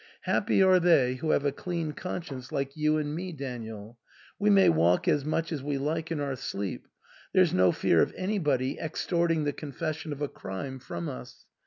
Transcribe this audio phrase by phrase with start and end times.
[0.21, 3.99] Happy are they who have a clean conscience like you and me, Daniel!
[4.39, 6.87] We may walk as much as we like in our sleep;
[7.33, 11.45] there's no fear of anybody extorting the confession of a crime from us.